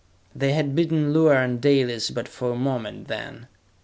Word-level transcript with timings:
They 0.35 0.53
had 0.53 0.73
beaten 0.75 1.13
Luar 1.13 1.43
and 1.45 1.61
Dalis 1.61 2.09
but 2.09 2.27
for 2.27 2.53
a 2.53 2.57
moment, 2.57 3.07
then! 3.07 3.45